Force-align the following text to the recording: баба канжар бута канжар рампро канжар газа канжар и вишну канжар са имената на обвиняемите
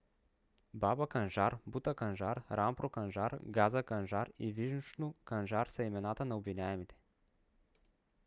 баба 0.83 1.05
канжар 1.15 1.55
бута 1.73 1.91
канжар 1.99 2.37
рампро 2.59 2.87
канжар 2.95 3.31
газа 3.57 3.83
канжар 3.91 4.27
и 4.47 4.51
вишну 4.59 5.09
канжар 5.33 5.67
са 5.75 5.83
имената 5.91 6.25
на 6.31 6.37
обвиняемите 6.41 6.95